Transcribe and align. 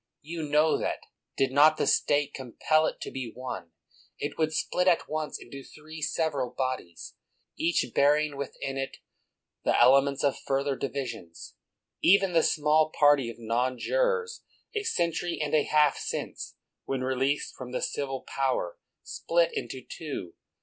You 0.23 0.41
know 0.49 0.79
that, 0.79 1.01
did 1.37 1.51
not 1.51 1.77
the 1.77 1.85
State 1.85 2.33
compel 2.33 2.87
it 2.87 2.99
to 3.01 3.11
be 3.11 3.31
one, 3.35 3.71
it 4.17 4.35
would 4.35 4.51
split 4.51 4.87
at 4.87 5.07
once 5.07 5.39
into 5.39 5.63
three 5.63 6.01
several 6.01 6.49
bodies, 6.49 7.13
each 7.55 7.85
bearing 7.93 8.35
within 8.35 8.79
it 8.79 8.97
the 9.63 9.79
elements 9.79 10.23
of 10.23 10.39
further 10.39 10.75
divisions. 10.75 11.53
Even 12.01 12.33
the 12.33 12.41
small 12.41 12.89
party 12.89 13.29
of 13.29 13.37
non 13.37 13.77
jurors, 13.77 14.41
a 14.73 14.81
century 14.81 15.39
and 15.39 15.53
a 15.53 15.65
half 15.65 15.99
since, 15.99 16.55
when 16.85 17.01
released 17.03 17.53
from 17.55 17.71
the 17.71 17.79
civil 17.79 18.21
power, 18.21 18.79
split 19.03 19.51
into 19.53 19.85
two. 19.87 20.33